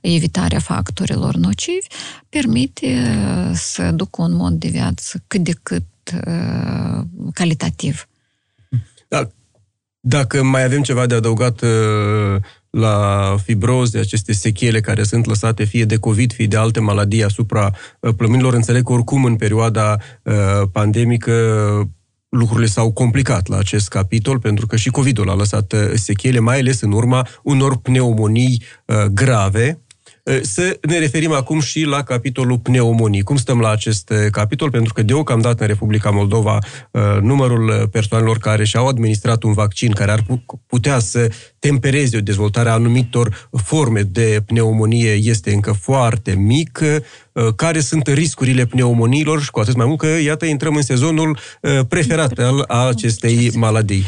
[0.00, 1.86] evitarea factorilor nocivi,
[2.28, 3.14] permite
[3.54, 5.84] să ducă un mod de viață cât de cât
[7.32, 8.08] calitativ.
[9.08, 9.30] Da.
[10.00, 11.64] Dacă mai avem ceva de adăugat
[12.76, 17.72] la fibroze, aceste sechele care sunt lăsate fie de COVID, fie de alte maladii asupra
[18.00, 18.54] uh, plămânilor.
[18.54, 20.34] Înțeleg că oricum în perioada uh,
[20.72, 21.32] pandemică
[22.28, 26.58] lucrurile s-au complicat la acest capitol, pentru că și COVID-ul a lăsat uh, sechele, mai
[26.58, 28.62] ales în urma unor pneumonii
[29.10, 29.80] grave,
[30.42, 33.22] să ne referim acum și la capitolul pneumonii.
[33.22, 34.70] Cum stăm la acest capitol?
[34.70, 36.58] Pentru că deocamdată în Republica Moldova
[37.20, 40.24] numărul persoanelor care și-au administrat un vaccin care ar
[40.66, 46.80] putea să tempereze o dezvoltare a anumitor forme de pneumonie este încă foarte mic.
[47.56, 51.38] Care sunt riscurile pneumoniilor și cu atât mai mult că, iată, intrăm în sezonul
[51.88, 54.04] preferat al acestei maladii.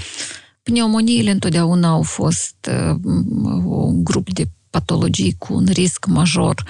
[0.62, 2.96] Pneumoniile întotdeauna au fost uh,
[3.64, 6.64] un grup de patologii cu un risc major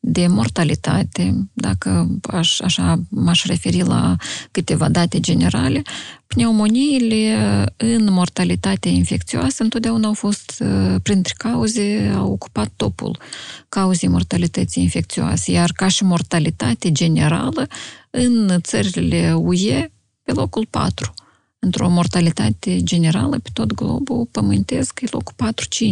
[0.00, 4.16] de mortalitate, dacă aș, așa m-aș referi la
[4.50, 5.82] câteva date generale,
[6.26, 10.62] pneumoniile în mortalitatea infecțioasă întotdeauna au fost,
[11.02, 13.18] printre cauze, au ocupat topul
[13.68, 17.68] cauzei mortalității infecțioase, iar ca și mortalitate generală
[18.10, 19.90] în țările UE
[20.22, 21.14] pe locul 4
[21.58, 25.34] într-o mortalitate generală pe tot globul pământesc, e locul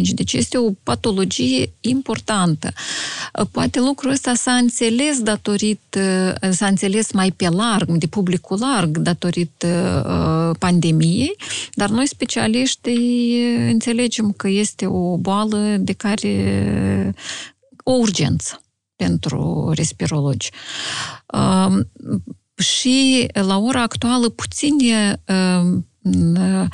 [0.01, 0.13] 4-5.
[0.13, 2.73] Deci este o patologie importantă.
[3.51, 10.03] Poate lucrul ăsta s-a înțeles datorită, s-a înțeles mai pe larg, de publicul larg, datorită
[10.07, 11.35] uh, pandemiei,
[11.73, 17.13] dar noi specialiștii înțelegem că este o boală de care
[17.83, 18.61] o urgență
[18.95, 20.49] pentru respirologi.
[22.57, 26.67] Uh, și la ora actuală puține uh,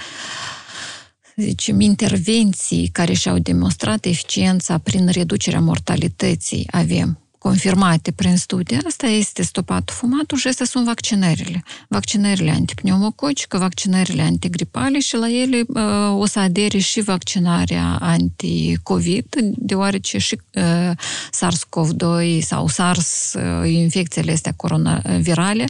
[1.35, 9.43] zicem, intervenții care și-au demonstrat eficiența prin reducerea mortalității avem confirmate prin studii, asta este
[9.43, 11.63] stopatul fumatul și astea sunt vaccinările.
[11.87, 20.17] Vaccinările antipneumococică, vaccinările antigripale și la ele uh, o să adere și vaccinarea anti-COVID, deoarece
[20.17, 20.91] și uh,
[21.31, 25.65] SARS-CoV-2 sau SARS, uh, infecțiile astea coronavirale,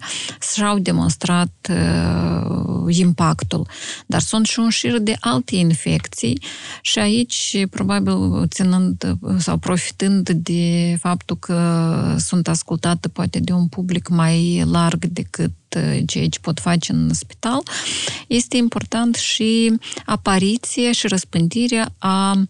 [0.53, 3.67] și-au demonstrat uh, impactul.
[4.05, 6.41] Dar sunt și un șir de alte infecții
[6.81, 11.62] și aici, probabil, ținând sau profitând de faptul că
[12.17, 17.13] sunt ascultate poate de un public mai larg decât uh, ceea ce pot face în
[17.13, 17.63] spital,
[18.27, 19.73] este important și
[20.05, 22.43] apariția și răspândirea a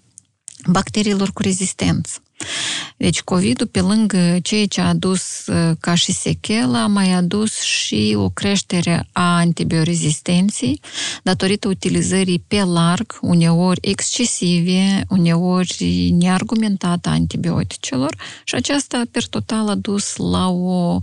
[0.67, 2.22] bacteriilor cu rezistență.
[2.97, 7.61] Deci COVID-ul, pe lângă ceea ce a adus uh, ca și sechelă, a mai adus
[7.61, 10.81] și o creștere a antibiorezistenței
[11.23, 19.75] datorită utilizării pe larg, uneori excesive, uneori neargumentată a antibioticelor și aceasta per total a
[19.75, 20.99] dus la o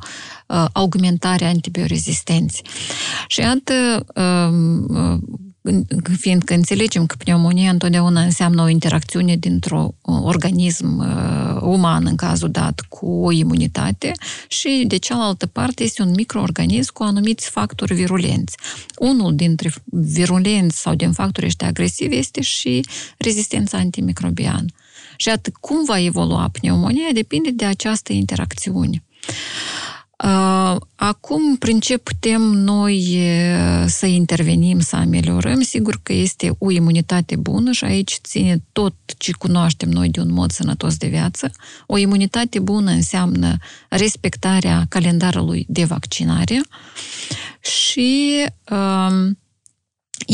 [0.46, 2.64] uh, augmentare a antibiorezistenței.
[3.26, 5.18] Și iată, uh, uh,
[6.18, 12.81] fiindcă înțelegem că pneumonia întotdeauna înseamnă o interacțiune dintr-un organism uh, uman, în cazul dat,
[12.88, 14.12] cu o imunitate
[14.49, 18.57] și, de cealaltă parte, este un microorganism cu anumiți factori virulenți.
[18.99, 22.81] Unul dintre virulenți sau din factorii ăștia agresivi este și
[23.18, 24.66] rezistența antimicrobiană.
[25.16, 29.03] Și atât cum va evolua pneumonia depinde de această interacțiune.
[30.95, 33.21] Acum, prin ce putem noi
[33.87, 35.61] să intervenim, să ameliorăm?
[35.61, 40.33] Sigur că este o imunitate bună și aici ține tot ce cunoaștem noi de un
[40.33, 41.51] mod sănătos de viață.
[41.87, 43.57] O imunitate bună înseamnă
[43.89, 46.61] respectarea calendarului de vaccinare
[47.61, 49.39] și um,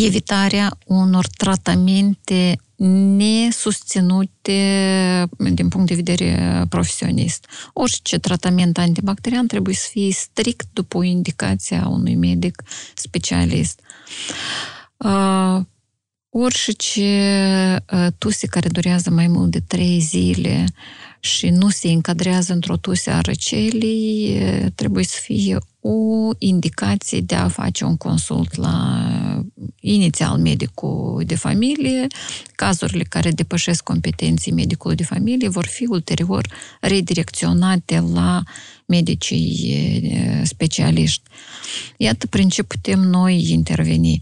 [0.05, 2.59] evitarea unor tratamente
[3.17, 4.59] nesusținute
[5.53, 7.47] din punct de vedere profesionist.
[7.73, 12.63] Orice tratament antibacterian trebuie să fie strict după o indicație a unui medic
[12.95, 13.81] specialist.
[14.97, 15.61] Uh,
[16.29, 17.05] orice
[17.93, 20.65] uh, tuse care durează mai mult de trei zile
[21.21, 24.41] și nu se încadrează într-o tuse a răcelii,
[24.75, 25.57] trebuie să fie
[25.87, 29.01] o indicație de a face un consult la
[29.81, 32.07] inițial medicul de familie.
[32.55, 36.49] Cazurile care depășesc competenții medicului de familie vor fi ulterior
[36.81, 38.43] redirecționate la
[38.87, 41.23] medicii specialiști.
[41.97, 44.21] Iată prin ce putem noi interveni.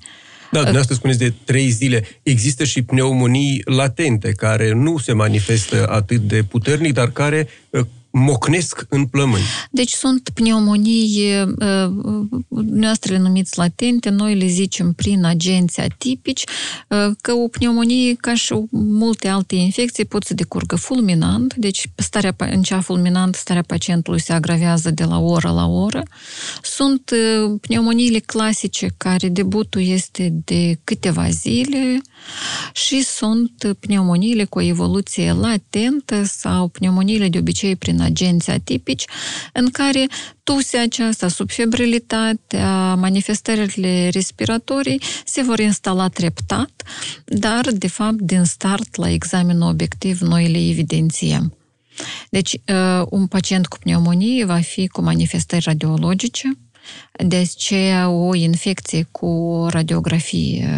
[0.50, 2.04] Da, dumneavoastră spuneți de trei zile.
[2.22, 7.48] Există și pneumonii latente, care nu se manifestă atât de puternic, dar care
[8.16, 9.42] mocnesc în plămâni.
[9.70, 11.32] Deci sunt pneumonii,
[12.64, 16.44] noastre le numiți latente, noi le zicem prin agenți atipici,
[17.20, 22.62] că o pneumonie, ca și multe alte infecții, pot să decurgă fulminant, deci starea, în
[22.62, 26.02] cea fulminant, starea pacientului se agravează de la oră la oră.
[26.62, 27.10] Sunt
[27.60, 32.00] pneumoniile clasice, care debutul este de câteva zile
[32.72, 39.04] și sunt pneumoniile cu o evoluție latentă sau pneumoniile de obicei prin agenți atipici,
[39.52, 40.06] în care
[40.42, 46.82] tusea aceasta, subfebrilitatea, manifestările respiratorii se vor instala treptat,
[47.24, 51.56] dar, de fapt, din start, la examenul obiectiv, noi le evidențiem.
[52.30, 56.58] Deci, uh, un pacient cu pneumonie va fi cu manifestări radiologice,
[57.26, 60.68] de aceea o infecție cu radiografie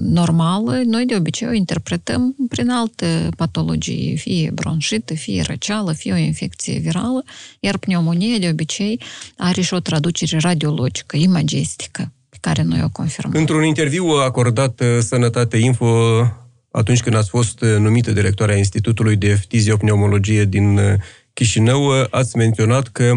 [0.00, 6.16] normală, noi de obicei o interpretăm prin alte patologii, fie bronșită, fie răceală, fie o
[6.16, 7.24] infecție virală,
[7.60, 9.00] iar pneumonia de obicei
[9.36, 13.40] are și o traducere radiologică, imagistică, pe care noi o confirmăm.
[13.40, 15.86] Într-un interviu acordat Sănătate Info
[16.70, 20.80] atunci când ați fost numită directoarea Institutului de Ftiziopneumologie din
[21.32, 23.14] Chișinău, ați menționat că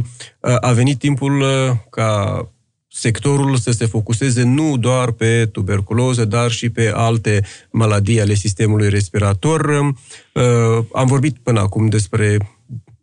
[0.62, 1.44] a venit timpul
[1.90, 2.40] ca
[2.88, 7.42] sectorul să se focuseze nu doar pe tuberculoză, dar și pe alte
[7.72, 9.94] maladii ale sistemului respirator.
[10.94, 12.38] Am vorbit până acum despre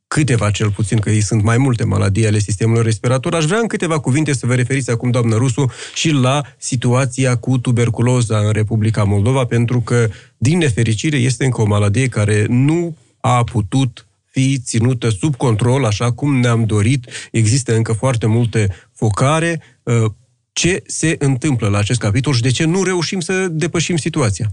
[0.08, 3.34] câteva cel puțin, că ei sunt mai multe maladii ale sistemului respirator.
[3.34, 7.58] Aș vrea în câteva cuvinte să vă referiți acum, doamnă Rusu, și la situația cu
[7.58, 13.44] tuberculoza în Republica Moldova, pentru că, din nefericire, este încă o maladie care nu a
[13.44, 17.06] putut fi ținută sub control, așa cum ne-am dorit.
[17.30, 19.62] Există încă foarte multe focare.
[19.82, 20.04] Uh,
[20.52, 24.52] ce se întâmplă la acest capitol și de ce nu reușim să depășim situația?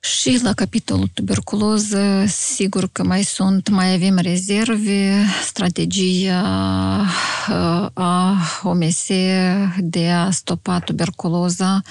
[0.00, 6.40] Și la capitolul tuberculoză, sigur că mai sunt, mai avem rezerve, strategia
[7.48, 9.06] uh, a OMS
[9.78, 11.82] de a stopa tuberculoza.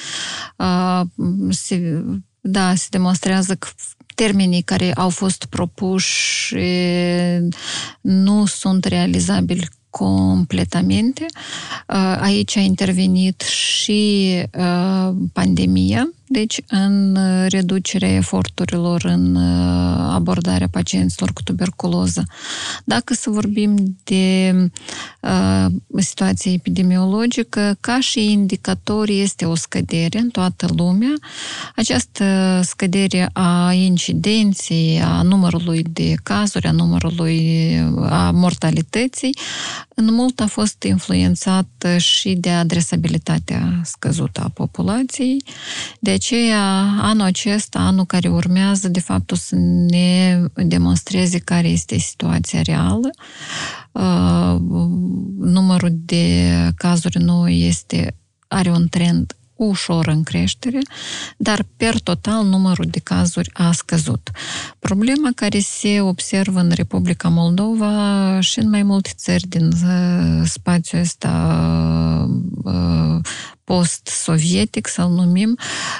[0.55, 1.01] Uh,
[1.49, 2.03] se,
[2.41, 3.67] da, se demonstrează că
[4.15, 6.55] termenii care au fost propuși
[8.01, 11.25] nu sunt realizabili completamente.
[11.87, 14.41] Uh, aici a intervenit și
[15.33, 22.23] pandemia, deci, în uh, reducerea eforturilor în uh, abordarea pacienților cu tuberculoză.
[22.83, 24.55] Dacă să vorbim de
[25.21, 25.65] uh,
[25.97, 31.13] situația epidemiologică, ca și indicator este o scădere în toată lumea.
[31.75, 37.77] Această scădere a incidenței, a numărului de cazuri, a numărului,
[38.09, 39.37] a mortalității,
[39.95, 45.43] în mult a fost influențată și de adresabilitatea scăzută a populației,
[45.99, 49.55] de aceea, anul acesta, anul care urmează, de fapt, o să
[49.89, 53.09] ne demonstreze care este situația reală.
[53.91, 54.59] Uh,
[55.39, 58.15] numărul de cazuri noi este,
[58.47, 60.79] are un trend ușor în creștere,
[61.37, 64.29] dar per total numărul de cazuri a scăzut.
[64.79, 71.01] Problema care se observă în Republica Moldova și în mai multe țări din uh, spațiul
[71.01, 72.29] ăsta
[72.63, 73.19] uh,
[74.25, 75.57] post-sovietic, să-l numim,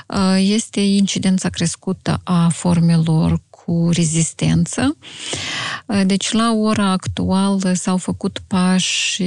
[0.07, 4.97] uh, este incidența crescută a formelor cu rezistență.
[6.05, 9.23] Deci, la ora actuală s-au făcut pași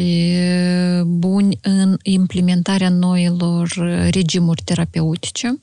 [1.04, 3.68] buni în implementarea noilor
[4.10, 5.60] regimuri terapeutice.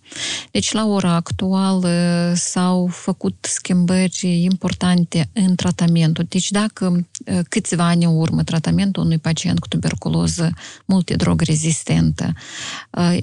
[0.52, 6.26] Deci, la ora actuală s-au făcut schimbări importante în tratamentul.
[6.30, 7.08] Deci, dacă
[7.50, 10.50] câțiva ani în urmă tratamentul unui pacient cu tuberculoză
[10.86, 12.34] multidrog rezistentă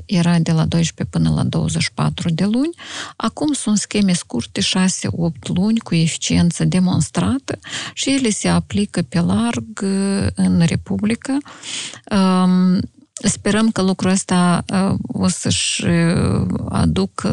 [0.06, 2.74] era de la 12 până la 24 de luni,
[3.16, 4.64] acum sunt scheme scurte 6-8
[5.48, 7.58] luni cu eficiență demonstrată
[7.94, 11.38] și ele se aplică pe larg uh, în Republică.
[12.10, 12.80] Um,
[13.12, 17.28] sperăm că lucrul ăsta uh, o să-și uh, aducă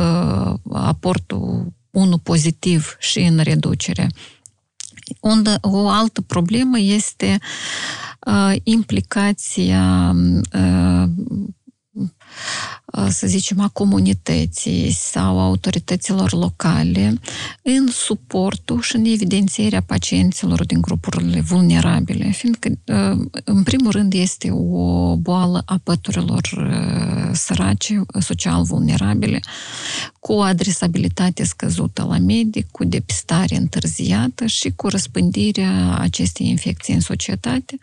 [0.71, 4.09] aportul unul pozitiv și în reducere.
[5.19, 7.39] Unde o altă problemă este
[8.25, 10.15] uh, implicația
[10.53, 11.03] uh,
[13.09, 17.13] să zicem, a comunității sau autorităților locale
[17.61, 22.69] în suportul și în evidențierea pacienților din grupurile vulnerabile, fiindcă,
[23.43, 26.41] în primul rând, este o boală a păturilor
[27.33, 29.39] sărace, social vulnerabile,
[30.19, 36.99] cu o adresabilitate scăzută la medic, cu depistare întârziată și cu răspândirea acestei infecții în
[36.99, 37.77] societate.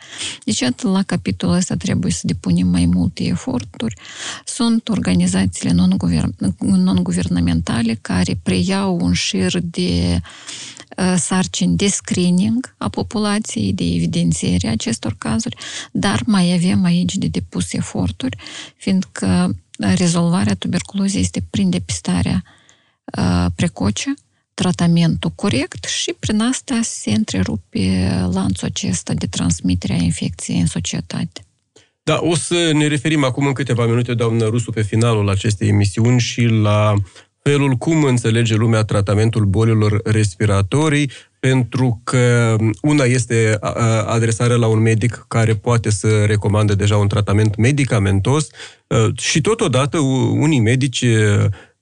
[0.45, 3.97] Deci, atât la capitolul ăsta trebuie să depunem mai multe eforturi.
[4.45, 5.73] Sunt organizațiile
[6.59, 10.21] non-guvernamentale care preiau un șir de
[11.17, 15.57] sarcini de screening a populației, de evidențiere a acestor cazuri,
[15.93, 18.37] dar mai avem aici de depus eforturi,
[18.77, 22.43] fiindcă rezolvarea tuberculozei este prin depistarea
[23.55, 24.15] precoce,
[24.55, 31.41] tratamentul corect și prin asta se întrerupe lanțul acesta de transmitere a infecției în societate.
[32.03, 36.21] Da, o să ne referim acum în câteva minute, doamnă Rusu, pe finalul acestei emisiuni
[36.21, 36.95] și la
[37.43, 41.11] felul cum înțelege lumea tratamentul bolilor respiratorii,
[41.49, 43.59] pentru că una este
[44.07, 48.47] adresarea la un medic care poate să recomande deja un tratament medicamentos
[49.17, 51.05] și totodată unii medici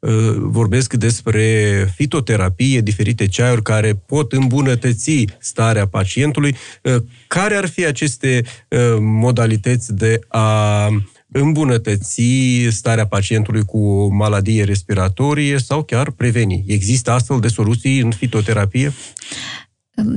[0.04, 6.56] Uh, vorbesc despre fitoterapie, diferite ceaiuri care pot îmbunătăți starea pacientului.
[6.82, 6.96] Uh,
[7.26, 10.88] care ar fi aceste uh, modalități de a
[11.32, 12.22] îmbunătăți
[12.70, 16.64] starea pacientului cu maladie respiratorie sau chiar preveni?
[16.66, 18.92] Există astfel de soluții în fitoterapie?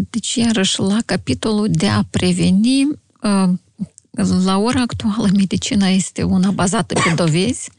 [0.10, 2.88] Deci, iarăși, la capitolul de a preveni,
[4.44, 7.70] la ora actuală, medicina este una bazată pe dovezi,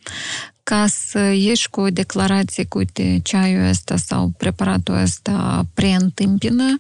[0.69, 6.79] ca să ieși cu o declarație că, uite, ceaiul ăsta sau preparatul ăsta preîntâmpină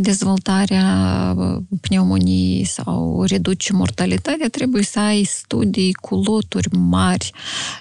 [0.00, 1.34] dezvoltarea
[1.80, 7.30] pneumoniei sau reduce mortalitatea, trebuie să ai studii cu loturi mari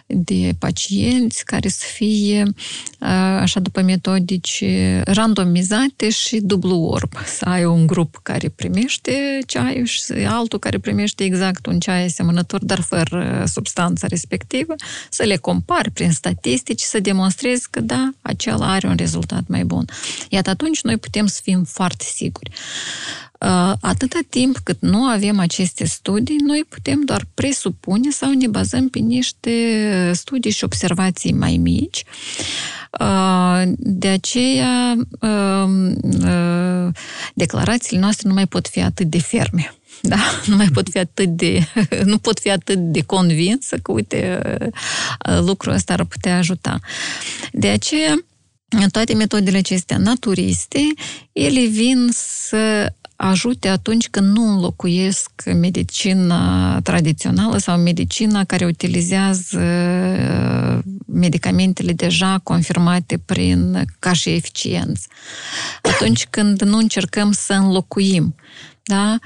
[0.07, 2.43] de pacienți care să fie
[3.39, 4.63] așa după metodici
[5.03, 7.11] randomizate și dublu orb.
[7.37, 12.65] Să ai un grup care primește ceaiul și altul care primește exact un ceai asemănător,
[12.65, 14.73] dar fără substanța respectivă,
[15.09, 19.85] să le compari prin statistici, să demonstrezi că da, acela are un rezultat mai bun.
[20.29, 22.51] Iată atunci noi putem să fim foarte siguri.
[23.81, 28.99] Atâta timp cât nu avem aceste studii, noi putem doar presupune sau ne bazăm pe
[28.99, 29.51] niște
[30.13, 32.03] studii și observații mai mici.
[33.77, 34.95] De aceea,
[37.33, 39.75] declarațiile noastre nu mai pot fi atât de ferme.
[40.07, 41.67] Da, nu mai pot fi atât de,
[42.03, 44.39] nu pot fi atât de convinsă că, uite,
[45.39, 46.79] lucrul ăsta ar putea ajuta.
[47.51, 48.25] De aceea,
[48.91, 50.79] toate metodele acestea naturiste,
[51.31, 52.09] ele vin
[52.47, 59.59] să ajute atunci când nu înlocuiesc medicina tradițională sau medicina care utilizează
[61.05, 65.07] medicamentele deja confirmate prin ca și eficiență.
[65.81, 68.35] Atunci când nu încercăm să înlocuim,
[68.83, 69.19] da?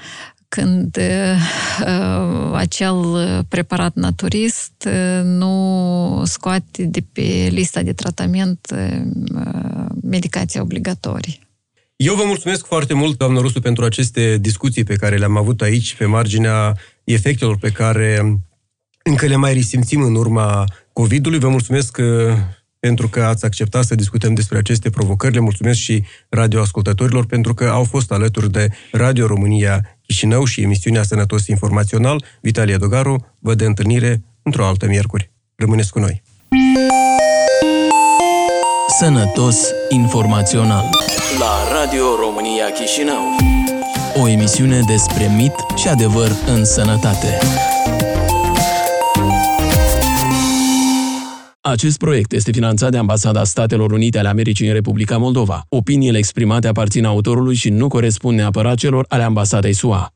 [0.50, 2.96] Când uh, acel
[3.48, 9.02] preparat naturist uh, nu scoate de pe lista de tratament uh,
[10.02, 11.48] medicația obligatorii.
[11.96, 15.96] Eu vă mulțumesc foarte mult, doamnă Rusu, pentru aceste discuții pe care le-am avut aici,
[15.96, 18.40] pe marginea efectelor pe care
[19.04, 21.40] încă le mai resimțim în urma COVID-ului.
[21.40, 22.34] Vă mulțumesc uh,
[22.80, 25.34] pentru că ați acceptat să discutăm despre aceste provocări.
[25.34, 31.04] Le mulțumesc și radioascultătorilor pentru că au fost alături de Radio România Chișinău și emisiunea
[31.04, 32.24] Sănătos Informațional.
[32.42, 35.32] Vitalie Dogaru vă de întâlnire într-o altă miercuri.
[35.56, 36.22] Rămâneți cu noi!
[39.00, 39.58] Sănătos
[39.90, 40.90] Informațional
[41.40, 43.24] la Radio România Chișinău.
[44.22, 47.38] O emisiune despre mit și adevăr în sănătate.
[51.70, 55.66] Acest proiect este finanțat de Ambasada Statelor Unite ale Americii în Republica Moldova.
[55.70, 60.14] Opiniile exprimate aparțin autorului și nu corespund neapărat celor ale Ambasadei SUA.